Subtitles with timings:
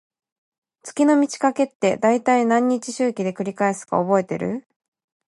[0.81, 4.67] 月の満ち欠けって、だいたい何日周期で繰り返すか覚えてる？